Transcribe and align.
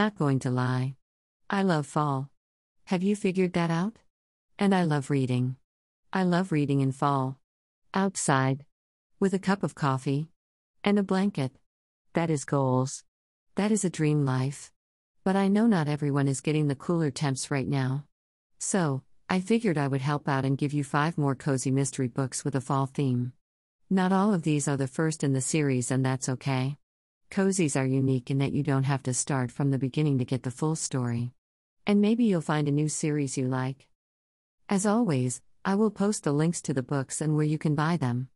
not 0.00 0.16
going 0.16 0.38
to 0.38 0.50
lie. 0.50 0.94
I 1.50 1.62
love 1.62 1.86
fall. 1.86 2.30
Have 2.84 3.02
you 3.02 3.14
figured 3.14 3.52
that 3.52 3.70
out? 3.70 3.98
And 4.58 4.74
I 4.74 4.84
love 4.84 5.10
reading. 5.10 5.56
I 6.10 6.22
love 6.22 6.52
reading 6.52 6.80
in 6.80 6.90
fall. 6.90 7.38
Outside. 7.92 8.64
With 9.18 9.34
a 9.34 9.38
cup 9.38 9.62
of 9.62 9.74
coffee. 9.74 10.30
And 10.82 10.98
a 10.98 11.02
blanket. 11.02 11.52
That 12.14 12.30
is 12.30 12.46
goals. 12.46 13.04
That 13.56 13.70
is 13.70 13.84
a 13.84 13.90
dream 13.90 14.24
life. 14.24 14.72
But 15.22 15.36
I 15.36 15.48
know 15.48 15.66
not 15.66 15.86
everyone 15.86 16.28
is 16.28 16.40
getting 16.40 16.68
the 16.68 16.82
cooler 16.86 17.10
temps 17.10 17.50
right 17.50 17.68
now. 17.68 18.06
So, 18.58 19.02
I 19.28 19.40
figured 19.40 19.76
I 19.76 19.88
would 19.88 20.00
help 20.00 20.30
out 20.30 20.46
and 20.46 20.56
give 20.56 20.72
you 20.72 20.82
five 20.82 21.18
more 21.18 21.34
cozy 21.34 21.70
mystery 21.70 22.08
books 22.08 22.42
with 22.42 22.54
a 22.54 22.62
fall 22.62 22.86
theme. 22.86 23.34
Not 23.90 24.12
all 24.12 24.32
of 24.32 24.44
these 24.44 24.66
are 24.66 24.78
the 24.78 24.94
first 24.98 25.22
in 25.22 25.34
the 25.34 25.42
series, 25.42 25.90
and 25.90 26.02
that's 26.02 26.30
okay. 26.30 26.78
Cozies 27.30 27.80
are 27.80 27.86
unique 27.86 28.28
in 28.28 28.38
that 28.38 28.52
you 28.52 28.64
don't 28.64 28.82
have 28.82 29.04
to 29.04 29.14
start 29.14 29.52
from 29.52 29.70
the 29.70 29.78
beginning 29.78 30.18
to 30.18 30.24
get 30.24 30.42
the 30.42 30.50
full 30.50 30.74
story. 30.74 31.30
And 31.86 32.00
maybe 32.00 32.24
you'll 32.24 32.40
find 32.40 32.66
a 32.66 32.72
new 32.72 32.88
series 32.88 33.38
you 33.38 33.46
like. 33.46 33.86
As 34.68 34.84
always, 34.84 35.40
I 35.64 35.76
will 35.76 35.92
post 35.92 36.24
the 36.24 36.32
links 36.32 36.60
to 36.62 36.74
the 36.74 36.82
books 36.82 37.20
and 37.20 37.36
where 37.36 37.46
you 37.46 37.56
can 37.56 37.76
buy 37.76 37.96
them. 37.96 38.30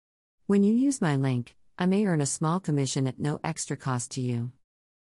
When 0.46 0.62
you 0.62 0.72
use 0.72 1.00
my 1.00 1.16
link, 1.16 1.56
I 1.76 1.86
may 1.86 2.06
earn 2.06 2.20
a 2.20 2.26
small 2.26 2.60
commission 2.60 3.08
at 3.08 3.18
no 3.18 3.40
extra 3.42 3.76
cost 3.76 4.12
to 4.12 4.20
you. 4.20 4.52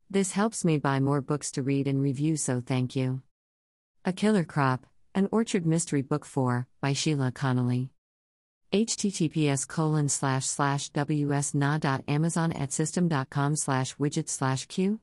This 0.10 0.32
helps 0.32 0.64
me 0.64 0.78
buy 0.78 1.02
more 1.02 1.20
books 1.20 1.52
to 1.52 1.62
read 1.62 1.86
and 1.86 2.02
review, 2.02 2.38
so 2.38 2.62
thank 2.66 2.96
you. 2.96 3.22
A 4.06 4.14
Killer 4.14 4.46
Crop, 4.46 4.86
an 5.14 5.28
Orchard 5.34 5.66
Mystery 5.66 6.02
Book 6.02 6.24
4, 6.24 6.66
by 6.80 6.94
Sheila 6.94 7.34
Connolly. 7.34 7.90
Https 8.72 9.68
colon 9.68 10.08
slash 10.10 10.46
slash 10.46 10.90
wsna.amazon 10.92 12.52
at 12.54 12.72
system.com 12.72 13.56
slash 13.56 13.96
widget 13.96 14.30
slash 14.30 14.66
q 14.68 15.00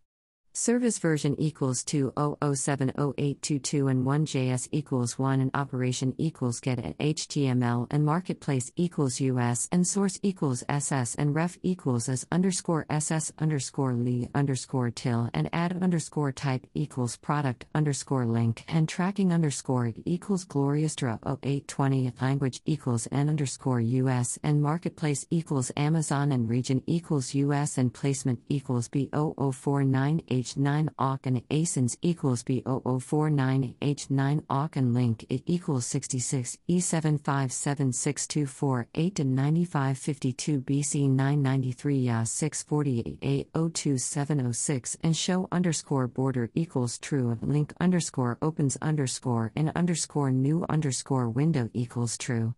Service 0.60 0.98
version 0.98 1.36
equals 1.38 1.84
200708222 1.84 3.88
and 3.88 4.04
1JS 4.04 4.68
equals 4.72 5.16
1 5.16 5.40
and 5.40 5.52
operation 5.54 6.16
equals 6.18 6.58
get 6.58 6.80
at 6.80 6.98
HTML 6.98 7.86
and 7.92 8.04
marketplace 8.04 8.72
equals 8.74 9.20
US 9.20 9.68
and 9.70 9.86
source 9.86 10.18
equals 10.20 10.64
SS 10.68 11.14
and 11.14 11.32
ref 11.32 11.58
equals 11.62 12.08
as 12.08 12.26
underscore 12.32 12.86
SS 12.90 13.30
underscore 13.38 13.94
Lee 13.94 14.26
underscore 14.34 14.90
till 14.90 15.30
and 15.32 15.48
add 15.52 15.80
underscore 15.80 16.32
type 16.32 16.66
equals 16.74 17.16
product 17.16 17.66
underscore 17.72 18.26
link 18.26 18.64
and 18.66 18.88
tracking 18.88 19.32
underscore 19.32 19.92
equals 20.04 20.44
Gloriostra 20.44 21.20
0820 21.24 22.14
language 22.20 22.62
equals 22.66 23.06
N 23.12 23.28
underscore 23.28 23.80
US 23.80 24.40
and 24.42 24.60
marketplace 24.60 25.24
equals 25.30 25.70
Amazon 25.76 26.32
and 26.32 26.50
region 26.50 26.82
equals 26.88 27.32
US 27.36 27.78
and 27.78 27.94
placement 27.94 28.40
equals 28.48 28.88
B0049H 28.88 30.47
H9 30.48 30.88
awk 30.98 31.26
and 31.26 31.46
ASINs 31.48 31.98
equals 32.00 32.42
B0049 32.42 33.74
H9 33.80 34.44
awk 34.48 34.76
and 34.76 34.94
link 34.94 35.26
it 35.28 35.42
equals 35.44 35.84
66 35.86 36.56
E757624 36.68 38.86
8 38.94 39.20
and 39.20 39.36
9552 39.36 40.62
BC 40.62 41.10
993 41.10 41.98
YA 41.98 42.24
648 42.24 43.52
A02706 43.52 44.96
and 45.02 45.14
show 45.14 45.48
underscore 45.52 46.08
border 46.08 46.50
equals 46.54 46.96
true 46.98 47.36
link 47.42 47.74
underscore 47.78 48.38
opens 48.40 48.78
underscore 48.80 49.52
and 49.54 49.70
underscore 49.76 50.30
new 50.30 50.64
underscore 50.70 51.28
window 51.28 51.68
equals 51.74 52.16
true. 52.16 52.54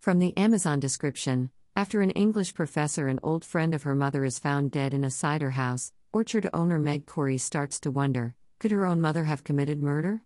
From 0.00 0.18
the 0.18 0.36
Amazon 0.36 0.80
description, 0.80 1.50
after 1.76 2.00
an 2.00 2.10
English 2.10 2.54
professor 2.54 3.06
and 3.06 3.20
old 3.22 3.44
friend 3.44 3.72
of 3.72 3.84
her 3.84 3.94
mother 3.94 4.24
is 4.24 4.40
found 4.40 4.72
dead 4.72 4.92
in 4.92 5.04
a 5.04 5.10
cider 5.10 5.50
house, 5.50 5.92
Orchard 6.14 6.48
owner 6.54 6.78
Meg 6.78 7.06
Corey 7.06 7.38
starts 7.38 7.80
to 7.80 7.90
wonder 7.90 8.36
could 8.60 8.70
her 8.70 8.86
own 8.86 9.00
mother 9.00 9.24
have 9.24 9.42
committed 9.42 9.82
murder? 9.82 10.22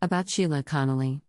About 0.00 0.30
Sheila 0.30 0.62
Connolly. 0.62 1.20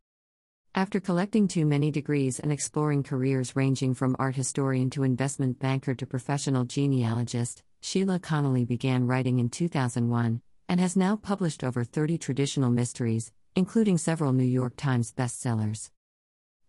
After 0.76 1.00
collecting 1.00 1.48
too 1.48 1.66
many 1.66 1.90
degrees 1.90 2.40
and 2.40 2.52
exploring 2.52 3.02
careers 3.02 3.56
ranging 3.56 3.96
from 3.96 4.16
art 4.20 4.36
historian 4.36 4.92
to 4.92 5.02
investment 5.02 5.58
banker 5.58 5.96
to 5.96 6.06
professional 6.06 6.64
genealogist, 6.64 7.64
Sheila 7.82 8.20
Connolly 8.20 8.66
began 8.66 9.08
writing 9.08 9.40
in 9.40 9.50
2001 9.50 10.44
and 10.70 10.80
has 10.80 10.96
now 10.96 11.16
published 11.16 11.64
over 11.64 11.84
30 11.84 12.20
traditional 12.20 12.70
mysteries, 12.70 13.32
including 13.56 13.98
several 13.98 14.32
New 14.32 14.44
York 14.44 14.76
Times 14.78 15.12
bestsellers. 15.12 15.90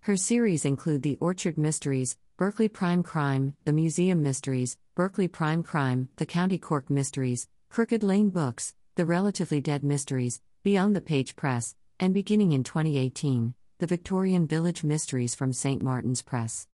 Her 0.01 0.17
series 0.17 0.65
include 0.65 1.03
The 1.03 1.19
Orchard 1.21 1.59
Mysteries, 1.59 2.17
Berkley 2.39 2.69
Prime 2.69 3.03
Crime, 3.03 3.55
The 3.67 3.73
Museum 3.75 4.23
Mysteries, 4.23 4.79
Berkley 4.95 5.27
Prime 5.27 5.63
Crime, 5.63 6.11
The 6.17 6.27
County 6.27 6.59
Cork 6.59 6.91
Mysteries, 6.91 7.49
Crooked 7.71 8.03
Lane 8.03 8.29
Books, 8.29 8.75
The 8.97 9.07
Relatively 9.07 9.59
Dead 9.59 9.83
Mysteries, 9.83 10.43
Beyond 10.63 10.95
the 10.95 11.01
Page 11.01 11.35
Press, 11.35 11.75
and 11.99 12.13
beginning 12.13 12.53
in 12.53 12.63
2018, 12.63 13.55
The 13.79 13.87
Victorian 13.87 14.47
Village 14.47 14.85
Mysteries 14.85 15.35
from 15.35 15.55
St. 15.55 15.83
Martin's 15.83 16.21
Press. 16.21 16.69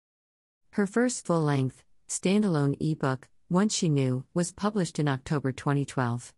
Her 0.70 0.84
first 0.84 1.24
full 1.24 1.42
length, 1.42 1.84
standalone 2.08 2.76
ebook, 2.80 3.28
Once 3.48 3.72
She 3.72 3.88
Knew, 3.88 4.24
was 4.34 4.50
published 4.50 4.98
in 4.98 5.06
October 5.06 5.52
2012. 5.52 6.34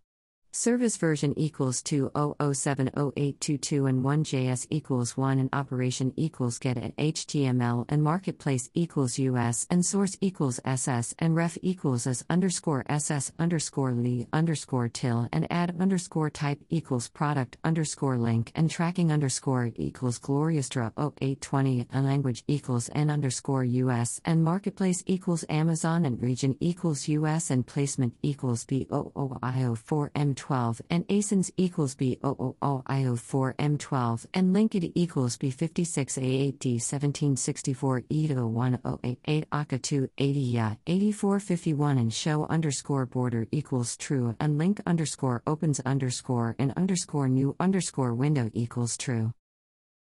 Service 0.58 0.96
version 0.96 1.38
equals 1.38 1.84
200708222 1.84 3.90
and 3.90 4.06
1JS 4.06 4.68
equals 4.70 5.18
1 5.18 5.38
and 5.38 5.50
operation 5.52 6.14
equals 6.16 6.60
get 6.60 6.78
at 6.78 6.96
HTML 6.96 7.84
and 7.90 8.02
marketplace 8.02 8.70
equals 8.74 9.20
US 9.20 9.68
and 9.70 9.86
source 9.86 10.18
equals 10.22 10.62
SS 10.64 11.14
and 11.20 11.36
ref 11.36 11.58
equals 11.62 12.08
as 12.08 12.24
underscore 12.30 12.86
SS 12.88 13.34
underscore 13.38 13.92
Lee 13.92 14.28
underscore 14.32 14.88
till 14.88 15.28
and 15.34 15.46
add 15.52 15.76
underscore 15.78 16.30
type 16.30 16.62
equals 16.70 17.10
product 17.10 17.58
underscore 17.66 18.18
link 18.18 18.54
and 18.56 18.72
tracking 18.72 19.12
underscore 19.12 19.74
equals 19.76 20.20
Gloriostra 20.20 20.94
0820 20.98 21.86
and 21.92 22.06
language 22.06 22.46
equals 22.48 22.90
N 22.96 23.10
underscore 23.10 23.66
US 23.66 24.22
and 24.24 24.42
marketplace 24.42 25.04
equals 25.06 25.44
Amazon 25.50 26.06
and 26.06 26.22
region 26.22 26.56
equals 26.62 27.10
US 27.10 27.52
and 27.52 27.68
placement 27.68 28.14
equals 28.24 28.64
BOOIO4M 28.64 30.45
M12 30.46 30.82
and 30.90 31.08
ASINS 31.08 31.52
equals 31.58 31.96
B000IO4 31.96 33.56
M12 33.56 34.26
and 34.34 34.54
linked 34.54 34.76
equals 34.76 35.38
B56A8D 35.38 36.76
1764 36.76 38.02
E10888 38.02 39.46
ACA 39.52 39.80
280 39.80 40.40
Ya 40.40 40.76
8451 40.88 41.98
and 41.98 42.14
show 42.14 42.46
underscore 42.48 43.06
border 43.06 43.48
equals 43.52 43.98
true 43.98 44.36
and 44.40 44.58
link 44.58 44.82
underscore 44.86 45.42
opens 45.48 45.80
underscore 45.82 46.56
and 46.60 46.74
underscore 46.76 47.28
new 47.28 47.56
underscore 47.60 48.14
window 48.14 48.50
equals 48.54 48.98
true. 48.98 49.34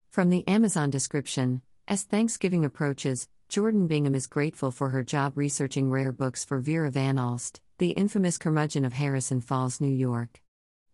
From 0.09 0.29
the 0.29 0.47
Amazon 0.47 0.89
description, 0.89 1.61
as 1.87 2.03
Thanksgiving 2.03 2.65
approaches, 2.65 3.27
Jordan 3.49 3.87
Bingham 3.87 4.15
is 4.15 4.27
grateful 4.27 4.71
for 4.71 4.89
her 4.89 5.03
job 5.03 5.37
researching 5.37 5.89
rare 5.89 6.11
books 6.11 6.43
for 6.43 6.59
Vera 6.59 6.89
Van 6.89 7.17
Alst, 7.17 7.59
the 7.77 7.91
infamous 7.91 8.37
curmudgeon 8.37 8.85
of 8.85 8.93
Harrison 8.93 9.41
Falls, 9.41 9.81
New 9.81 9.87
York. 9.87 10.41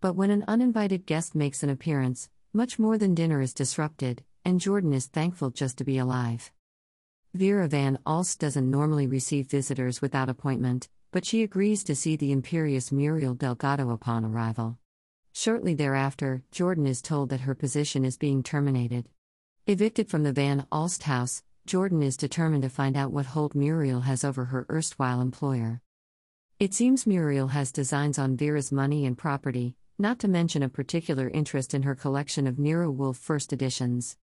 But 0.02 0.16
when 0.16 0.32
an 0.32 0.46
uninvited 0.48 1.06
guest 1.06 1.36
makes 1.36 1.62
an 1.62 1.70
appearance, 1.70 2.30
much 2.54 2.80
more 2.80 2.98
than 2.98 3.14
dinner 3.14 3.42
is 3.42 3.54
disrupted, 3.54 4.24
and 4.46 4.62
Jordan 4.62 4.94
is 4.94 5.08
thankful 5.08 5.50
just 5.50 5.78
to 5.78 5.84
be 5.84 5.98
alive. 5.98 6.52
Vera 7.34 7.68
Van 7.68 8.00
Alst 8.06 8.40
doesn't 8.40 8.72
normally 8.72 9.06
receive 9.06 9.48
visitors 9.48 10.02
without 10.02 10.30
appointment, 10.30 10.90
but 11.12 11.26
she 11.26 11.44
agrees 11.44 11.84
to 11.84 11.96
see 11.96 12.16
the 12.16 12.32
imperious 12.32 12.92
Muriel 12.92 13.34
Delgado 13.36 13.92
upon 13.92 14.24
arrival. 14.26 14.78
Shortly 15.34 15.74
thereafter, 15.74 16.44
Jordan 16.52 16.88
is 16.88 17.02
told 17.02 17.30
that 17.30 17.42
her 17.42 17.54
position 17.54 18.04
is 18.04 18.18
being 18.18 18.42
terminated. 18.42 19.10
Evicted 19.68 20.10
from 20.10 20.24
the 20.24 20.34
Van 20.34 20.66
Alst 20.72 21.04
house, 21.04 21.44
Jordan 21.66 22.02
is 22.02 22.18
determined 22.18 22.64
to 22.64 22.70
find 22.70 22.98
out 22.98 23.12
what 23.12 23.28
hold 23.28 23.54
Muriel 23.54 24.02
has 24.02 24.24
over 24.24 24.46
her 24.46 24.66
erstwhile 24.70 25.22
employer. 25.22 25.82
It 26.60 26.74
seems 26.74 27.08
Muriel 27.08 27.48
has 27.48 27.72
designs 27.72 28.20
on 28.20 28.36
Vera's 28.36 28.70
money 28.70 29.06
and 29.06 29.18
property, 29.18 29.76
not 29.98 30.20
to 30.20 30.28
mention 30.28 30.62
a 30.62 30.68
particular 30.68 31.30
interest 31.30 31.74
in 31.74 31.84
her 31.84 31.96
collection 31.96 32.48
of 32.48 32.60
Nero 32.60 32.92
Wolfe 32.92 33.18
first 33.18 33.54
editions. 33.54 34.18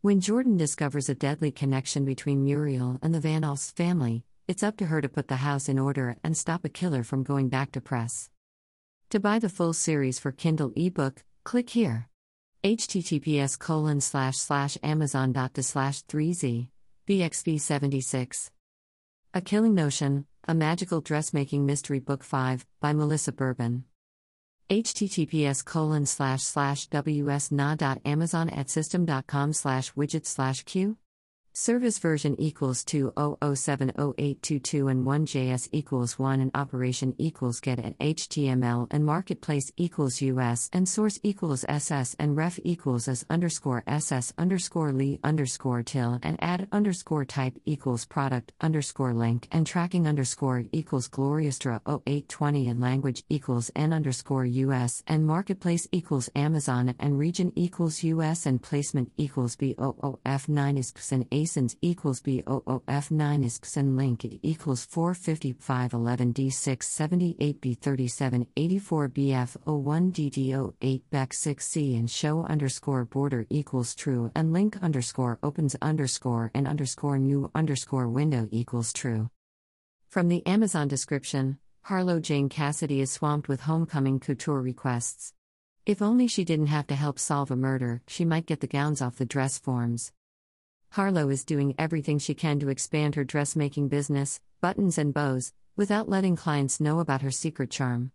When 0.00 0.22
Jordan 0.22 0.56
discovers 0.56 1.10
a 1.10 1.14
deadly 1.14 1.50
connection 1.50 2.06
between 2.06 2.44
Muriel 2.44 2.98
and 3.02 3.14
the 3.14 3.20
Van 3.20 3.42
Alst 3.42 3.76
family, 3.76 4.24
it's 4.48 4.62
up 4.62 4.78
to 4.78 4.86
her 4.86 5.02
to 5.02 5.08
put 5.10 5.28
the 5.28 5.44
house 5.44 5.68
in 5.68 5.78
order 5.78 6.16
and 6.24 6.34
stop 6.34 6.64
a 6.64 6.70
killer 6.70 7.02
from 7.02 7.24
going 7.24 7.50
back 7.50 7.72
to 7.72 7.82
press. 7.82 8.30
To 9.10 9.20
buy 9.20 9.38
the 9.38 9.50
full 9.50 9.74
series 9.74 10.18
for 10.18 10.32
Kindle 10.32 10.72
ebook, 10.74 11.22
click 11.44 11.68
here. 11.68 12.08
https 12.64 13.58
colon 13.58 14.00
slash 14.00 14.38
slash 14.38 14.78
amazon 14.82 15.32
dot 15.32 15.58
slash 15.62 16.02
3z 16.04 16.68
BXV76. 17.06 18.50
A 19.34 19.40
Killing 19.42 19.74
Notion, 19.74 20.24
A 20.48 20.54
Magical 20.54 21.00
Dressmaking 21.00 21.66
Mystery 21.66 22.00
Book 22.00 22.24
5, 22.24 22.66
by 22.80 22.92
Melissa 22.92 23.30
Bourbon. 23.30 23.84
https 24.68 25.64
colon 25.64 26.04
slash 26.04 26.42
slash 26.42 26.88
wsna.amazon 26.88 28.50
system.com 28.68 29.52
slash 29.52 29.92
slash 30.26 30.64
q 30.64 30.96
Service 31.54 31.98
version 31.98 32.34
equals 32.40 32.82
200708222 32.82 34.90
and 34.90 35.04
1JS 35.04 35.68
equals 35.70 36.18
1 36.18 36.40
and 36.40 36.50
operation 36.54 37.14
equals 37.18 37.60
get 37.60 37.78
at 37.78 37.98
HTML 37.98 38.86
and 38.90 39.04
marketplace 39.04 39.70
equals 39.76 40.22
US 40.22 40.70
and 40.72 40.88
source 40.88 41.20
equals 41.22 41.66
SS 41.68 42.16
and 42.18 42.38
ref 42.38 42.58
equals 42.64 43.06
as 43.06 43.26
underscore 43.28 43.82
SS 43.86 44.32
underscore 44.38 44.92
Lee 44.92 45.20
underscore 45.22 45.82
till 45.82 46.18
and 46.22 46.42
add 46.42 46.68
underscore 46.72 47.26
type 47.26 47.58
equals 47.66 48.06
product 48.06 48.54
underscore 48.62 49.12
link 49.12 49.46
and 49.52 49.66
tracking 49.66 50.08
underscore 50.08 50.64
equals 50.72 51.06
Gloriostra 51.06 51.82
0820 51.86 52.66
and 52.66 52.80
language 52.80 53.24
equals 53.28 53.70
N 53.76 53.92
underscore 53.92 54.46
US 54.46 55.02
and 55.06 55.26
marketplace 55.26 55.86
equals 55.92 56.30
Amazon 56.34 56.94
and 56.98 57.18
region 57.18 57.52
equals 57.56 58.02
US 58.04 58.46
and 58.46 58.62
placement 58.62 59.12
equals 59.18 59.54
BOOF9 59.56 60.78
is 60.78 60.92
and 61.12 61.26
ASINS 61.42 61.74
equals 61.82 62.20
BOOF9 62.22 63.44
ISPS 63.44 63.76
and 63.76 63.96
link 63.96 64.24
equals 64.42 64.84
45511 64.84 66.32
D6 66.32 66.82
78 66.84 67.60
B37 67.60 68.46
84 68.56 69.08
BF 69.08 69.56
01 69.64 70.12
DDO 70.12 70.74
8 70.80 71.10
Beck 71.10 71.30
6C 71.30 71.98
and 71.98 72.08
show 72.08 72.44
underscore 72.44 73.04
border 73.04 73.44
equals 73.50 73.96
true 73.96 74.30
and 74.36 74.52
link 74.52 74.80
underscore 74.80 75.40
opens 75.42 75.74
underscore 75.82 76.52
and 76.54 76.68
underscore 76.68 77.18
new 77.18 77.50
underscore 77.56 78.08
window 78.08 78.48
equals 78.52 78.92
true. 78.92 79.28
From 80.08 80.28
the 80.28 80.46
Amazon 80.46 80.86
description, 80.86 81.58
Harlow 81.82 82.20
Jane 82.20 82.48
Cassidy 82.48 83.00
is 83.00 83.10
swamped 83.10 83.48
with 83.48 83.62
homecoming 83.62 84.20
couture 84.20 84.62
requests. 84.62 85.34
If 85.86 86.00
only 86.00 86.28
she 86.28 86.44
didn't 86.44 86.68
have 86.68 86.86
to 86.86 86.94
help 86.94 87.18
solve 87.18 87.50
a 87.50 87.56
murder, 87.56 88.00
she 88.06 88.24
might 88.24 88.46
get 88.46 88.60
the 88.60 88.68
gowns 88.68 89.02
off 89.02 89.16
the 89.16 89.26
dress 89.26 89.58
forms. 89.58 90.12
Harlow 90.92 91.30
is 91.30 91.46
doing 91.46 91.74
everything 91.78 92.18
she 92.18 92.34
can 92.34 92.60
to 92.60 92.68
expand 92.68 93.14
her 93.14 93.24
dressmaking 93.24 93.88
business, 93.88 94.42
buttons 94.60 94.98
and 94.98 95.14
bows, 95.14 95.54
without 95.74 96.06
letting 96.06 96.36
clients 96.36 96.82
know 96.82 97.00
about 97.00 97.22
her 97.22 97.30
secret 97.30 97.70
charm. 97.70 98.12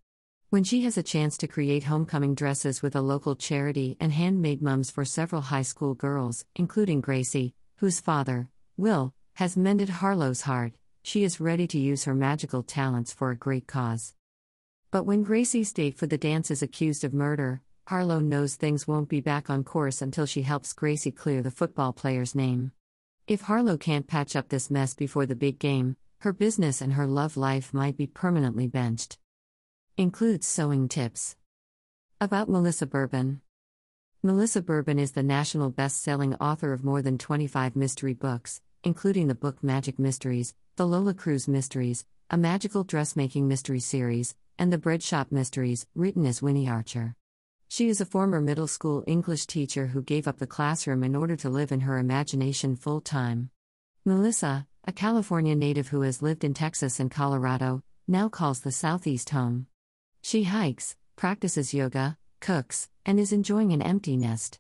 When 0.51 0.63
she 0.63 0.83
has 0.83 0.95
a 0.95 1.01
chance 1.01 1.37
to 1.37 1.47
create 1.47 1.85
homecoming 1.85 2.35
dresses 2.35 2.83
with 2.83 2.95
a 2.95 3.01
local 3.01 3.35
charity 3.35 3.97
and 3.99 4.11
handmade 4.13 4.61
mums 4.61 4.91
for 4.91 5.05
several 5.05 5.41
high 5.41 5.63
school 5.63 5.95
girls, 5.95 6.45
including 6.55 7.01
Gracie, 7.01 7.55
whose 7.77 7.99
father, 7.99 8.47
Will, 8.77 9.11
has 9.37 9.57
mended 9.57 9.89
Harlow's 9.89 10.41
heart, 10.41 10.73
she 11.01 11.23
is 11.23 11.41
ready 11.41 11.65
to 11.65 11.79
use 11.79 12.03
her 12.03 12.13
magical 12.13 12.61
talents 12.61 13.11
for 13.11 13.31
a 13.31 13.35
great 13.35 13.65
cause. 13.65 14.13
But 14.91 15.05
when 15.05 15.23
Gracie's 15.23 15.73
date 15.73 15.97
for 15.97 16.05
the 16.05 16.19
dance 16.19 16.51
is 16.51 16.61
accused 16.61 17.03
of 17.03 17.11
murder, 17.11 17.63
Harlow 17.87 18.19
knows 18.19 18.55
things 18.55 18.85
won't 18.85 19.07
be 19.07 19.21
back 19.21 19.49
on 19.49 19.63
course 19.63 20.01
until 20.01 20.25
she 20.25 20.41
helps 20.41 20.73
Gracie 20.73 21.09
clear 21.09 21.41
the 21.41 21.49
football 21.49 21.93
player's 21.93 22.35
name. 22.35 22.73
If 23.27 23.43
Harlow 23.43 23.77
can't 23.77 24.05
patch 24.05 24.35
up 24.35 24.49
this 24.49 24.69
mess 24.69 24.93
before 24.93 25.25
the 25.25 25.37
big 25.37 25.57
game, 25.57 25.95
her 26.19 26.33
business 26.33 26.81
and 26.81 26.91
her 26.93 27.07
love 27.07 27.37
life 27.37 27.73
might 27.73 27.95
be 27.95 28.05
permanently 28.05 28.67
benched. 28.67 29.17
Includes 29.95 30.45
sewing 30.45 30.89
tips. 30.89 31.37
About 32.19 32.49
Melissa 32.49 32.85
Bourbon. 32.85 33.39
Melissa 34.21 34.61
Bourbon 34.61 34.99
is 34.99 35.13
the 35.13 35.23
national 35.23 35.69
best 35.69 36.01
selling 36.01 36.35
author 36.35 36.73
of 36.73 36.83
more 36.83 37.01
than 37.01 37.17
25 37.17 37.77
mystery 37.77 38.13
books, 38.13 38.59
including 38.83 39.29
the 39.29 39.33
book 39.33 39.63
Magic 39.63 39.97
Mysteries, 39.97 40.53
the 40.75 40.85
Lola 40.85 41.13
Cruz 41.13 41.47
Mysteries, 41.47 42.03
a 42.29 42.35
magical 42.35 42.83
dressmaking 42.83 43.47
mystery 43.47 43.79
series, 43.79 44.35
and 44.59 44.73
the 44.73 44.77
Bread 44.77 45.01
Shop 45.01 45.31
Mysteries, 45.31 45.87
written 45.95 46.25
as 46.25 46.41
Winnie 46.41 46.67
Archer. 46.67 47.15
She 47.69 47.89
is 47.89 47.99
a 47.99 48.05
former 48.05 48.39
middle 48.39 48.67
school 48.67 49.03
English 49.05 49.45
teacher 49.45 49.87
who 49.87 50.01
gave 50.01 50.27
up 50.27 50.37
the 50.37 50.47
classroom 50.47 51.03
in 51.03 51.15
order 51.15 51.35
to 51.35 51.49
live 51.49 51.71
in 51.71 51.81
her 51.81 51.97
imagination 51.97 52.75
full 52.75 53.01
time. 53.01 53.49
Melissa, 54.05 54.67
a 54.85 54.93
California 54.93 55.53
native 55.53 55.89
who 55.89 56.01
has 56.01 56.21
lived 56.21 56.45
in 56.45 56.53
Texas 56.53 56.99
and 56.99 57.11
Colorado, 57.11 57.83
now 58.07 58.29
calls 58.29 58.61
the 58.61 58.71
Southeast 58.71 59.31
home. 59.31 59.67
She 60.21 60.43
hikes, 60.43 60.95
practices 61.17 61.73
yoga, 61.73 62.17
cooks, 62.39 62.89
and 63.05 63.19
is 63.19 63.33
enjoying 63.33 63.73
an 63.73 63.81
empty 63.81 64.15
nest. 64.15 64.59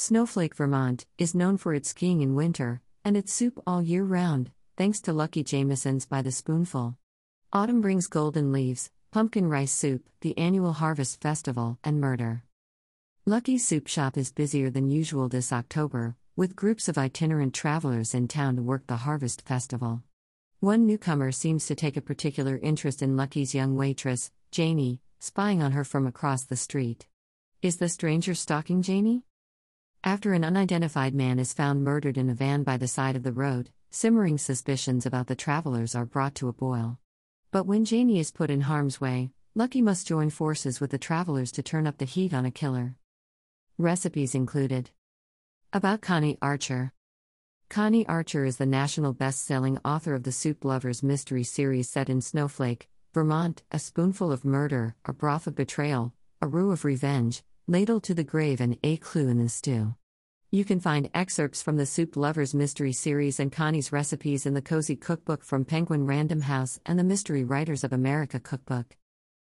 Snowflake, 0.00 0.54
Vermont, 0.54 1.06
is 1.18 1.34
known 1.34 1.56
for 1.56 1.74
its 1.74 1.88
skiing 1.88 2.20
in 2.20 2.36
winter, 2.36 2.80
and 3.04 3.16
its 3.16 3.32
soup 3.32 3.60
all 3.66 3.82
year 3.82 4.04
round, 4.04 4.52
thanks 4.76 5.00
to 5.00 5.12
Lucky 5.12 5.42
Jameson's 5.42 6.06
by 6.06 6.22
the 6.22 6.30
spoonful. 6.30 6.96
Autumn 7.52 7.80
brings 7.80 8.06
golden 8.06 8.52
leaves, 8.52 8.92
pumpkin 9.10 9.48
rice 9.48 9.72
soup, 9.72 10.08
the 10.20 10.38
annual 10.38 10.74
harvest 10.74 11.20
festival, 11.20 11.80
and 11.82 12.00
murder. 12.00 12.44
Lucky's 13.26 13.66
Soup 13.66 13.88
Shop 13.88 14.16
is 14.16 14.30
busier 14.30 14.70
than 14.70 14.88
usual 14.88 15.28
this 15.28 15.52
October, 15.52 16.14
with 16.36 16.54
groups 16.54 16.88
of 16.88 16.96
itinerant 16.96 17.52
travelers 17.52 18.14
in 18.14 18.28
town 18.28 18.54
to 18.54 18.62
work 18.62 18.86
the 18.86 18.98
harvest 18.98 19.42
festival. 19.48 20.04
One 20.60 20.86
newcomer 20.86 21.32
seems 21.32 21.66
to 21.66 21.74
take 21.74 21.96
a 21.96 22.00
particular 22.00 22.56
interest 22.62 23.02
in 23.02 23.16
Lucky's 23.16 23.52
young 23.52 23.74
waitress, 23.74 24.30
Janie, 24.52 25.00
spying 25.18 25.60
on 25.60 25.72
her 25.72 25.82
from 25.82 26.06
across 26.06 26.44
the 26.44 26.54
street. 26.54 27.08
Is 27.62 27.78
the 27.78 27.88
stranger 27.88 28.36
stalking 28.36 28.82
Janie? 28.82 29.24
After 30.04 30.32
an 30.32 30.44
unidentified 30.44 31.12
man 31.12 31.40
is 31.40 31.52
found 31.52 31.82
murdered 31.82 32.16
in 32.16 32.30
a 32.30 32.34
van 32.34 32.62
by 32.62 32.76
the 32.76 32.86
side 32.86 33.16
of 33.16 33.24
the 33.24 33.32
road, 33.32 33.70
simmering 33.90 34.38
suspicions 34.38 35.04
about 35.04 35.26
the 35.26 35.34
travelers 35.34 35.94
are 35.94 36.06
brought 36.06 36.36
to 36.36 36.48
a 36.48 36.52
boil. 36.52 36.98
But 37.50 37.66
when 37.66 37.84
Janie 37.84 38.20
is 38.20 38.30
put 38.30 38.48
in 38.48 38.62
harm's 38.62 39.00
way, 39.00 39.32
Lucky 39.56 39.82
must 39.82 40.06
join 40.06 40.30
forces 40.30 40.80
with 40.80 40.92
the 40.92 40.98
travelers 40.98 41.50
to 41.52 41.64
turn 41.64 41.86
up 41.86 41.98
the 41.98 42.04
heat 42.04 42.32
on 42.32 42.46
a 42.46 42.50
killer. 42.52 42.94
Recipes 43.76 44.36
included 44.36 44.90
About 45.72 46.00
Connie 46.00 46.38
Archer. 46.40 46.92
Connie 47.68 48.06
Archer 48.06 48.44
is 48.44 48.56
the 48.56 48.66
national 48.66 49.12
best 49.12 49.44
selling 49.44 49.78
author 49.84 50.14
of 50.14 50.22
the 50.22 50.32
Soup 50.32 50.64
Lovers 50.64 51.02
mystery 51.02 51.42
series 51.42 51.88
set 51.88 52.08
in 52.08 52.20
Snowflake, 52.20 52.88
Vermont, 53.12 53.64
A 53.72 53.80
Spoonful 53.80 54.30
of 54.30 54.44
Murder, 54.44 54.94
A 55.04 55.12
Broth 55.12 55.48
of 55.48 55.56
Betrayal, 55.56 56.14
A 56.40 56.46
Roux 56.46 56.70
of 56.70 56.84
Revenge, 56.84 57.42
Ladle 57.70 58.00
to 58.00 58.14
the 58.14 58.24
Grave, 58.24 58.62
and 58.62 58.78
A 58.82 58.96
Clue 58.96 59.28
in 59.28 59.36
the 59.36 59.50
Stew. 59.50 59.94
You 60.50 60.64
can 60.64 60.80
find 60.80 61.10
excerpts 61.12 61.60
from 61.60 61.76
the 61.76 61.84
Soup 61.84 62.16
Lovers 62.16 62.54
Mystery 62.54 62.94
Series 62.94 63.38
and 63.38 63.52
Connie's 63.52 63.92
recipes 63.92 64.46
in 64.46 64.54
the 64.54 64.62
Cozy 64.62 64.96
Cookbook 64.96 65.44
from 65.44 65.66
Penguin 65.66 66.06
Random 66.06 66.40
House 66.40 66.80
and 66.86 66.98
the 66.98 67.04
Mystery 67.04 67.44
Writers 67.44 67.84
of 67.84 67.92
America 67.92 68.40
Cookbook. 68.40 68.96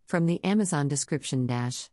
From 0.06 0.26
the 0.26 0.44
Amazon 0.44 0.86
description 0.86 1.46
dash. 1.46 1.88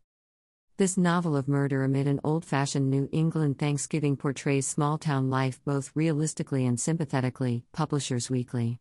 This 0.80 0.96
novel 0.96 1.36
of 1.36 1.46
murder 1.46 1.84
amid 1.84 2.06
an 2.06 2.20
old 2.24 2.42
fashioned 2.42 2.88
New 2.88 3.06
England 3.12 3.58
Thanksgiving 3.58 4.16
portrays 4.16 4.66
small 4.66 4.96
town 4.96 5.28
life 5.28 5.60
both 5.66 5.90
realistically 5.94 6.64
and 6.64 6.80
sympathetically. 6.80 7.64
Publishers 7.74 8.30
Weekly. 8.30 8.78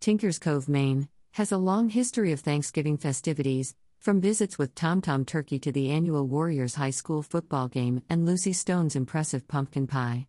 Tinkers 0.00 0.40
Cove, 0.40 0.68
Maine, 0.68 1.08
has 1.34 1.52
a 1.52 1.58
long 1.58 1.90
history 1.90 2.32
of 2.32 2.40
Thanksgiving 2.40 2.98
festivities, 2.98 3.76
from 4.00 4.20
visits 4.20 4.58
with 4.58 4.74
Tom 4.74 5.00
Tom 5.00 5.24
Turkey 5.24 5.60
to 5.60 5.70
the 5.70 5.92
annual 5.92 6.26
Warriors 6.26 6.74
High 6.74 6.90
School 6.90 7.22
football 7.22 7.68
game 7.68 8.02
and 8.10 8.26
Lucy 8.26 8.52
Stone's 8.52 8.96
impressive 8.96 9.46
pumpkin 9.46 9.86
pie. 9.86 10.26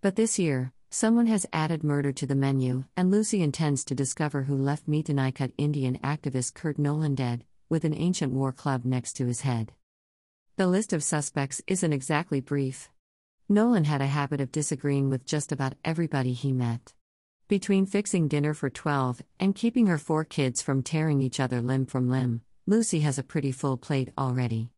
But 0.00 0.16
this 0.16 0.40
year, 0.40 0.72
someone 0.90 1.28
has 1.28 1.46
added 1.52 1.84
murder 1.84 2.10
to 2.14 2.26
the 2.26 2.34
menu, 2.34 2.82
and 2.96 3.12
Lucy 3.12 3.44
intends 3.44 3.84
to 3.84 3.94
discover 3.94 4.42
who 4.42 4.56
left 4.56 4.90
Metinnicut 4.90 5.52
Indian 5.56 6.00
activist 6.02 6.54
Kurt 6.54 6.80
Nolan 6.80 7.14
dead, 7.14 7.44
with 7.68 7.84
an 7.84 7.94
ancient 7.94 8.32
war 8.32 8.50
club 8.50 8.84
next 8.84 9.12
to 9.12 9.26
his 9.26 9.42
head. 9.42 9.72
The 10.56 10.66
list 10.66 10.92
of 10.92 11.02
suspects 11.02 11.62
isn't 11.66 11.94
exactly 11.94 12.42
brief. 12.42 12.90
Nolan 13.48 13.84
had 13.84 14.02
a 14.02 14.06
habit 14.06 14.38
of 14.38 14.52
disagreeing 14.52 15.08
with 15.08 15.24
just 15.24 15.50
about 15.50 15.76
everybody 15.82 16.34
he 16.34 16.52
met. 16.52 16.92
Between 17.48 17.86
fixing 17.86 18.28
dinner 18.28 18.52
for 18.52 18.68
12 18.68 19.22
and 19.40 19.54
keeping 19.54 19.86
her 19.86 19.96
four 19.96 20.24
kids 20.26 20.60
from 20.60 20.82
tearing 20.82 21.22
each 21.22 21.40
other 21.40 21.62
limb 21.62 21.86
from 21.86 22.10
limb, 22.10 22.42
Lucy 22.66 23.00
has 23.00 23.18
a 23.18 23.22
pretty 23.22 23.50
full 23.50 23.78
plate 23.78 24.10
already. 24.18 24.68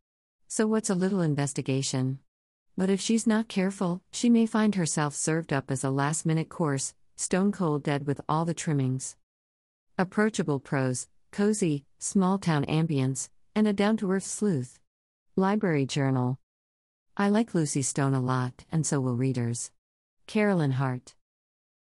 So, 0.47 0.65
what's 0.65 0.89
a 0.89 0.95
little 0.95 1.19
investigation? 1.19 2.19
But 2.77 2.89
if 2.89 3.01
she's 3.01 3.27
not 3.27 3.49
careful, 3.49 4.01
she 4.13 4.29
may 4.29 4.45
find 4.45 4.75
herself 4.75 5.13
served 5.13 5.51
up 5.51 5.69
as 5.69 5.83
a 5.83 5.89
last 5.89 6.25
minute 6.25 6.47
course, 6.47 6.93
stone 7.17 7.51
cold 7.51 7.83
dead 7.83 8.07
with 8.07 8.21
all 8.29 8.45
the 8.45 8.53
trimmings. 8.53 9.17
Approachable 9.97 10.61
prose, 10.61 11.09
cozy, 11.33 11.83
small 11.99 12.37
town 12.37 12.63
ambience, 12.65 13.27
and 13.53 13.67
a 13.67 13.73
down 13.73 13.97
to 13.97 14.09
earth 14.09 14.23
sleuth. 14.23 14.79
Library 15.37 15.85
Journal. 15.85 16.39
I 17.17 17.27
like 17.27 17.53
Lucy 17.53 17.81
Stone 17.81 18.13
a 18.13 18.21
lot, 18.21 18.63
and 18.71 18.85
so 18.85 19.01
will 19.01 19.17
readers. 19.17 19.69
Carolyn 20.27 20.71
Hart. 20.71 21.13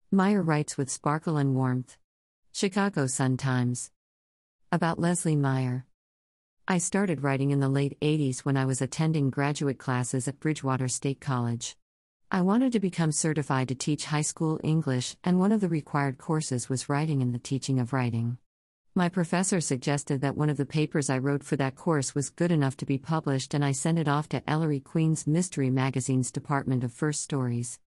Meier 0.09 0.41
writes 0.41 0.77
with 0.77 0.89
sparkle 0.89 1.35
and 1.35 1.53
warmth. 1.53 1.97
Chicago 2.53 3.07
Sun-Times. 3.07 3.91
About 4.71 4.99
Leslie 4.99 5.35
Meier. 5.35 5.85
I 6.65 6.77
started 6.77 7.23
writing 7.23 7.51
in 7.51 7.59
the 7.59 7.67
late 7.67 7.99
80s 7.99 8.39
when 8.39 8.55
I 8.55 8.63
was 8.63 8.81
attending 8.81 9.29
graduate 9.29 9.77
classes 9.77 10.29
at 10.29 10.39
Bridgewater 10.39 10.87
State 10.87 11.19
College. 11.19 11.75
I 12.31 12.43
wanted 12.43 12.71
to 12.71 12.79
become 12.79 13.11
certified 13.11 13.67
to 13.67 13.75
teach 13.75 14.05
high 14.05 14.21
school 14.21 14.61
English, 14.63 15.17
and 15.25 15.39
one 15.39 15.51
of 15.51 15.59
the 15.59 15.67
required 15.67 16.17
courses 16.17 16.69
was 16.69 16.87
writing 16.87 17.21
and 17.21 17.35
the 17.35 17.37
teaching 17.37 17.81
of 17.81 17.91
writing. 17.91 18.37
My 18.93 19.07
professor 19.07 19.61
suggested 19.61 20.19
that 20.19 20.35
one 20.35 20.49
of 20.49 20.57
the 20.57 20.65
papers 20.65 21.09
I 21.09 21.17
wrote 21.17 21.45
for 21.45 21.55
that 21.55 21.77
course 21.77 22.13
was 22.13 22.29
good 22.29 22.51
enough 22.51 22.75
to 22.75 22.85
be 22.85 22.97
published, 22.97 23.53
and 23.53 23.63
I 23.63 23.71
sent 23.71 23.97
it 23.97 24.09
off 24.09 24.27
to 24.29 24.49
Ellery 24.49 24.81
Queen's 24.81 25.25
Mystery 25.25 25.69
Magazine's 25.69 26.29
Department 26.29 26.83
of 26.83 26.91
First 26.91 27.21
Stories. 27.21 27.79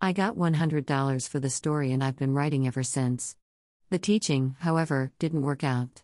I 0.00 0.12
got 0.12 0.34
$100 0.34 1.28
for 1.28 1.38
the 1.38 1.48
story, 1.48 1.92
and 1.92 2.02
I've 2.02 2.16
been 2.16 2.34
writing 2.34 2.66
ever 2.66 2.82
since. 2.82 3.36
The 3.90 4.00
teaching, 4.00 4.56
however, 4.58 5.12
didn't 5.20 5.42
work 5.42 5.62
out. 5.62 6.02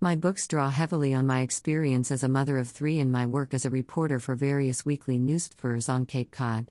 My 0.00 0.16
books 0.16 0.48
draw 0.48 0.70
heavily 0.70 1.12
on 1.12 1.26
my 1.26 1.40
experience 1.40 2.10
as 2.10 2.22
a 2.22 2.28
mother 2.28 2.56
of 2.56 2.70
three 2.70 2.98
and 2.98 3.12
my 3.12 3.26
work 3.26 3.52
as 3.52 3.66
a 3.66 3.70
reporter 3.70 4.18
for 4.18 4.34
various 4.34 4.86
weekly 4.86 5.18
newspapers 5.18 5.90
on 5.90 6.06
Cape 6.06 6.30
Cod. 6.30 6.70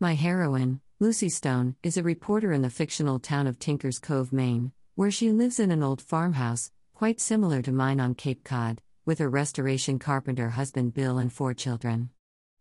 My 0.00 0.14
heroine, 0.14 0.80
Lucy 0.98 1.28
Stone, 1.28 1.76
is 1.84 1.96
a 1.96 2.02
reporter 2.02 2.52
in 2.52 2.62
the 2.62 2.70
fictional 2.70 3.20
town 3.20 3.46
of 3.46 3.60
Tinkers 3.60 4.00
Cove, 4.00 4.32
Maine, 4.32 4.72
where 5.00 5.10
she 5.10 5.32
lives 5.32 5.58
in 5.58 5.70
an 5.70 5.82
old 5.82 6.02
farmhouse, 6.02 6.70
quite 6.92 7.18
similar 7.18 7.62
to 7.62 7.72
mine 7.72 7.98
on 7.98 8.14
Cape 8.14 8.44
Cod, 8.44 8.82
with 9.06 9.18
her 9.18 9.30
restoration 9.30 9.98
carpenter 9.98 10.50
husband 10.50 10.92
Bill 10.92 11.16
and 11.16 11.32
four 11.32 11.54
children. 11.54 12.10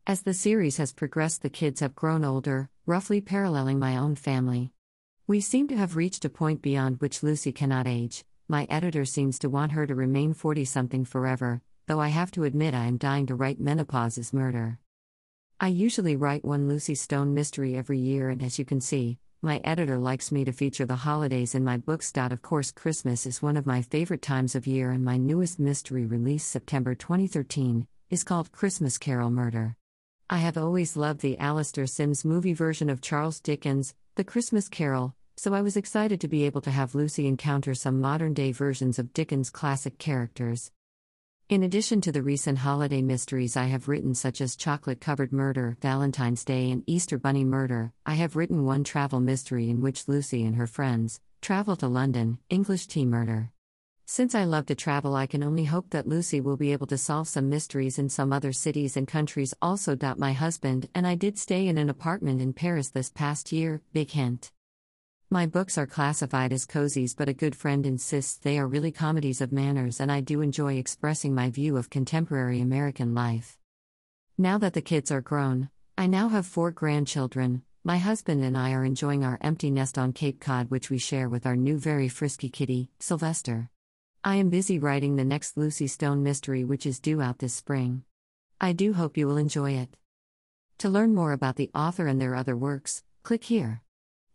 As 0.08 0.22
the 0.22 0.34
series 0.34 0.78
has 0.78 0.94
progressed, 0.94 1.42
the 1.42 1.50
kids 1.50 1.82
have 1.82 1.96
grown 1.96 2.24
older, 2.24 2.70
roughly 2.86 3.20
paralleling 3.20 3.78
my 3.78 3.98
own 3.98 4.16
family. 4.16 4.72
We 5.28 5.42
seem 5.42 5.68
to 5.68 5.76
have 5.76 5.98
reached 5.98 6.24
a 6.24 6.30
point 6.30 6.62
beyond 6.62 7.02
which 7.02 7.24
Lucy 7.24 7.52
cannot 7.52 7.88
age. 7.88 8.24
My 8.48 8.66
editor 8.70 9.04
seems 9.04 9.38
to 9.40 9.50
want 9.50 9.74
her 9.74 9.86
to 9.86 9.94
remain 9.94 10.34
40 10.34 10.64
something 10.64 11.04
forever, 11.04 11.62
though 11.88 12.00
I 12.00 12.08
have 12.08 12.32
to 12.32 12.46
admit 12.46 12.74
I 12.74 12.86
am 12.86 12.96
dying 12.96 13.26
to 13.26 13.36
write 13.36 13.60
Menopause 13.60 14.32
Murder. 14.32 14.80
I 15.60 15.68
usually 15.68 16.16
write 16.16 16.46
one 16.46 16.70
Lucy 16.70 16.96
Stone 16.96 17.34
mystery 17.34 17.76
every 17.76 18.00
year, 18.00 18.30
and 18.30 18.42
as 18.42 18.58
you 18.58 18.64
can 18.64 18.80
see, 18.80 19.20
my 19.42 19.62
editor 19.64 19.98
likes 19.98 20.34
me 20.34 20.44
to 20.44 20.52
feature 20.52 20.86
the 20.86 20.98
holidays 20.98 21.56
in 21.56 21.64
my 21.64 21.78
books. 21.78 22.12
Of 22.14 22.42
course, 22.42 22.72
Christmas 22.72 23.26
is 23.26 23.42
one 23.42 23.56
of 23.56 23.66
my 23.66 23.82
favorite 23.82 24.22
times 24.22 24.54
of 24.54 24.68
year, 24.68 24.92
and 24.92 25.04
my 25.04 25.16
newest 25.16 25.60
mystery 25.60 26.06
release, 26.06 26.44
September 26.44 26.94
2013, 26.94 27.88
is 28.10 28.26
called 28.26 28.52
Christmas 28.52 28.98
Carol 28.98 29.30
Murder. 29.30 29.78
I 30.30 30.40
have 30.40 30.58
always 30.58 30.98
loved 30.98 31.22
the 31.22 31.38
Alastair 31.40 31.88
Sims 31.88 32.26
movie 32.26 32.54
version 32.54 32.90
of 32.90 33.00
Charles 33.00 33.40
Dickens' 33.40 33.94
The 34.16 34.26
Christmas 34.26 34.68
Carol, 34.68 35.16
so 35.38 35.54
I 35.54 35.62
was 35.62 35.78
excited 35.78 36.20
to 36.20 36.28
be 36.28 36.44
able 36.44 36.62
to 36.62 36.72
have 36.72 36.94
Lucy 36.94 37.26
encounter 37.26 37.74
some 37.74 38.02
modern 38.02 38.34
day 38.34 38.52
versions 38.52 39.00
of 39.00 39.14
Dickens' 39.14 39.50
classic 39.50 39.98
characters. 39.98 40.70
In 41.50 41.64
addition 41.64 42.00
to 42.02 42.12
the 42.12 42.22
recent 42.22 42.60
holiday 42.60 43.02
mysteries 43.02 43.58
I 43.58 43.66
have 43.66 43.88
written, 43.88 44.14
such 44.14 44.40
as 44.40 44.56
Chocolate 44.56 45.02
Covered 45.02 45.34
Murder, 45.34 45.78
Valentine's 45.82 46.46
Day, 46.46 46.70
and 46.70 46.84
Easter 46.86 47.18
Bunny 47.18 47.44
Murder, 47.44 47.92
I 48.06 48.14
have 48.14 48.36
written 48.36 48.66
one 48.66 48.84
travel 48.84 49.20
mystery 49.20 49.68
in 49.68 49.82
which 49.82 50.08
Lucy 50.08 50.46
and 50.46 50.58
her 50.58 50.68
friends 50.68 51.20
travel 51.42 51.76
to 51.78 51.88
London, 51.88 52.38
English 52.52 52.86
Tea 52.86 53.04
Murder. 53.04 53.50
Since 54.06 54.36
I 54.36 54.44
love 54.44 54.68
to 54.68 54.76
travel, 54.76 55.16
I 55.16 55.26
can 55.26 55.42
only 55.42 55.66
hope 55.66 55.90
that 55.90 56.08
Lucy 56.08 56.40
will 56.40 56.56
be 56.56 56.72
able 56.72 56.86
to 56.86 57.00
solve 57.00 57.28
some 57.28 57.50
mysteries 57.50 57.98
in 57.98 58.10
some 58.10 58.32
other 58.32 58.54
cities 58.54 58.96
and 58.96 59.08
countries. 59.08 59.56
Also, 59.60 59.98
my 60.20 60.34
husband 60.34 60.88
and 60.94 61.08
I 61.08 61.16
did 61.16 61.40
stay 61.40 61.68
in 61.68 61.80
an 61.80 61.90
apartment 61.90 62.44
in 62.44 62.54
Paris 62.54 62.90
this 62.90 63.10
past 63.10 63.52
year, 63.52 63.82
big 63.92 64.12
hint. 64.12 64.52
My 65.32 65.46
books 65.46 65.78
are 65.78 65.86
classified 65.86 66.52
as 66.52 66.66
cozies, 66.66 67.16
but 67.16 67.30
a 67.30 67.36
good 67.36 67.56
friend 67.56 67.86
insists 67.86 68.36
they 68.36 68.58
are 68.58 68.68
really 68.68 68.92
comedies 68.92 69.42
of 69.42 69.52
manners, 69.52 70.00
and 70.00 70.12
I 70.12 70.22
do 70.22 70.42
enjoy 70.42 70.78
expressing 70.78 71.36
my 71.36 71.52
view 71.52 71.78
of 71.78 71.92
contemporary 71.92 72.62
American 72.62 73.14
life. 73.14 73.56
Now 74.40 74.58
that 74.58 74.74
the 74.74 74.82
kids 74.82 75.12
are 75.12 75.22
grown, 75.22 75.70
I 75.96 76.08
now 76.08 76.30
have 76.30 76.48
four 76.48 76.72
grandchildren. 76.72 77.62
My 77.84 78.00
husband 78.00 78.44
and 78.44 78.58
I 78.58 78.72
are 78.72 78.84
enjoying 78.84 79.24
our 79.24 79.38
empty 79.40 79.70
nest 79.70 80.00
on 80.00 80.14
Cape 80.14 80.40
Cod, 80.40 80.72
which 80.72 80.90
we 80.90 80.98
share 80.98 81.30
with 81.30 81.46
our 81.46 81.56
new 81.56 81.78
very 81.78 82.08
frisky 82.08 82.50
kitty, 82.50 82.90
Sylvester. 83.00 83.70
I 84.24 84.38
am 84.38 84.50
busy 84.50 84.80
writing 84.80 85.16
the 85.16 85.26
next 85.26 85.58
Lucy 85.58 85.86
Stone 85.86 86.24
mystery, 86.24 86.64
which 86.64 86.88
is 86.88 87.00
due 87.00 87.22
out 87.22 87.38
this 87.38 87.54
spring. 87.54 88.02
I 88.60 88.74
do 88.74 88.94
hope 88.94 89.16
you 89.16 89.28
will 89.28 89.38
enjoy 89.38 89.74
it. 89.74 89.96
To 90.80 90.90
learn 90.90 91.14
more 91.14 91.34
about 91.34 91.56
the 91.56 91.70
author 91.76 92.08
and 92.08 92.20
their 92.20 92.34
other 92.34 92.58
works, 92.58 93.04
click 93.22 93.44
here 93.44 93.84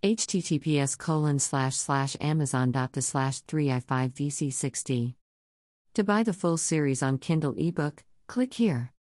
https 0.05 0.99
colon 0.99 1.39
slash 1.39 1.75
slash 1.75 2.15
amazon 2.21 2.71
dot 2.71 2.93
to 2.93 3.01
slash 3.01 3.41
3i5 3.45 4.13
vc60 4.13 5.15
to 5.95 6.05
buy 6.05 6.23
the 6.23 6.35
full 6.35 6.59
series 6.59 7.03
on 7.03 7.17
kindle 7.17 7.55
ebook 7.57 8.05
click 8.27 8.53
here. 8.53 8.93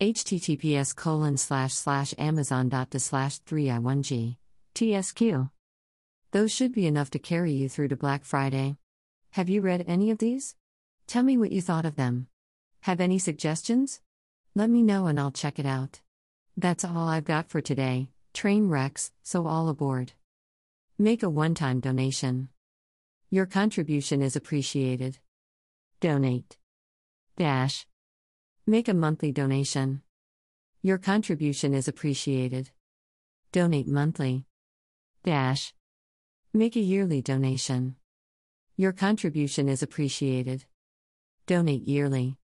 https 0.00 0.96
colon 0.96 1.36
slash 1.36 1.74
slash 1.74 2.12
amazon 2.18 2.68
dot 2.68 2.90
to 2.90 2.98
slash 2.98 3.38
3i1g 3.42 4.36
tsq 4.74 5.50
those 6.32 6.50
should 6.50 6.72
be 6.72 6.88
enough 6.88 7.10
to 7.10 7.20
carry 7.20 7.52
you 7.52 7.68
through 7.68 7.88
to 7.88 7.96
black 7.96 8.24
friday. 8.24 8.76
Have 9.30 9.48
you 9.48 9.60
read 9.60 9.84
any 9.86 10.10
of 10.10 10.18
these? 10.18 10.56
Tell 11.06 11.22
me 11.22 11.38
what 11.38 11.52
you 11.52 11.62
thought 11.62 11.86
of 11.86 11.94
them. 11.94 12.26
Have 12.80 13.00
any 13.00 13.20
suggestions? 13.20 14.00
Let 14.56 14.70
me 14.70 14.82
know 14.82 15.06
and 15.06 15.20
i'll 15.20 15.30
check 15.30 15.60
it 15.60 15.66
out. 15.66 16.00
That's 16.56 16.84
all 16.84 17.06
i've 17.06 17.24
got 17.24 17.48
for 17.48 17.60
today. 17.60 18.08
Train 18.34 18.68
wrecks 18.68 19.12
so 19.22 19.46
all 19.46 19.68
aboard 19.68 20.14
Make 21.00 21.22
a 21.22 21.30
one 21.30 21.54
time 21.54 21.78
donation. 21.78 22.48
Your 23.30 23.46
contribution 23.46 24.20
is 24.20 24.34
appreciated. 24.34 25.20
Donate. 26.00 26.56
Dash. 27.36 27.86
Make 28.66 28.88
a 28.88 28.94
monthly 28.94 29.30
donation. 29.30 30.02
Your 30.82 30.98
contribution 30.98 31.72
is 31.72 31.86
appreciated. 31.86 32.70
Donate 33.52 33.86
monthly. 33.86 34.46
Dash. 35.22 35.72
Make 36.52 36.74
a 36.74 36.80
yearly 36.80 37.22
donation. 37.22 37.94
Your 38.76 38.92
contribution 38.92 39.68
is 39.68 39.84
appreciated. 39.84 40.64
Donate 41.46 41.86
yearly. 41.86 42.38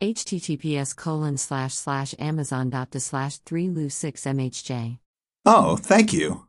https 0.00 0.94
colon 0.94 1.36
slash 1.36 1.74
slash 1.74 2.14
amazon 2.20 2.70
dot 2.70 2.94
slash 2.94 3.40
3lu6mhj. 3.40 4.98
Oh, 5.44 5.76
thank 5.76 6.12
you. 6.12 6.46